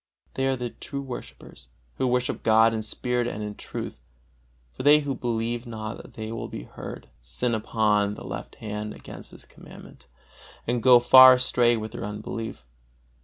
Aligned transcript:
They 0.33 0.47
are 0.47 0.55
the 0.55 0.71
true 0.71 1.03
worshipers, 1.03 1.67
who 1.99 2.07
worship 2.07 2.41
God 2.41 2.73
in 2.73 2.81
spirit 2.81 3.27
and 3.27 3.43
in 3.43 3.53
truth. 3.53 3.99
For 4.73 4.81
they 4.81 5.01
who 5.01 5.13
believe 5.13 5.67
not 5.67 5.97
that 6.01 6.13
they 6.15 6.31
will 6.31 6.47
be 6.47 6.63
heard, 6.63 7.09
sin 7.21 7.53
upon 7.53 8.15
the 8.15 8.25
left 8.25 8.55
hand 8.55 8.95
against 8.95 9.29
this 9.29 9.45
Commandment, 9.45 10.07
and 10.65 10.81
go 10.81 10.97
far 10.97 11.33
astray 11.33 11.77
with 11.77 11.91
their 11.91 12.03
unbelief. 12.03 12.65